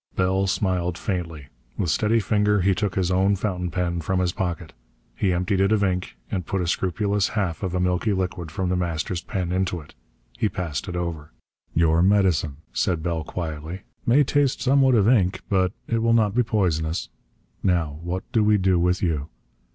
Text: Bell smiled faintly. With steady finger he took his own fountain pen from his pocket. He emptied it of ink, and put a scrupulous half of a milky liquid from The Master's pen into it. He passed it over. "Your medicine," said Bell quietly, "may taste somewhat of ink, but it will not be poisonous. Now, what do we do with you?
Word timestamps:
Bell 0.15 0.47
smiled 0.47 0.97
faintly. 0.97 1.49
With 1.77 1.91
steady 1.91 2.19
finger 2.19 2.61
he 2.61 2.73
took 2.73 2.95
his 2.95 3.11
own 3.11 3.35
fountain 3.35 3.69
pen 3.69 4.01
from 4.01 4.19
his 4.19 4.31
pocket. 4.31 4.73
He 5.15 5.31
emptied 5.31 5.61
it 5.61 5.71
of 5.71 5.83
ink, 5.83 6.17
and 6.31 6.43
put 6.43 6.59
a 6.59 6.65
scrupulous 6.65 7.27
half 7.37 7.61
of 7.61 7.75
a 7.75 7.79
milky 7.79 8.11
liquid 8.11 8.49
from 8.49 8.69
The 8.69 8.75
Master's 8.75 9.21
pen 9.21 9.51
into 9.51 9.79
it. 9.79 9.93
He 10.39 10.49
passed 10.49 10.87
it 10.87 10.95
over. 10.95 11.33
"Your 11.75 12.01
medicine," 12.01 12.57
said 12.73 13.03
Bell 13.03 13.23
quietly, 13.23 13.81
"may 14.03 14.23
taste 14.23 14.59
somewhat 14.59 14.95
of 14.95 15.07
ink, 15.07 15.41
but 15.49 15.71
it 15.87 15.99
will 15.99 16.13
not 16.13 16.33
be 16.33 16.41
poisonous. 16.41 17.09
Now, 17.61 17.99
what 18.01 18.23
do 18.31 18.43
we 18.43 18.57
do 18.57 18.79
with 18.79 19.03
you? 19.03 19.29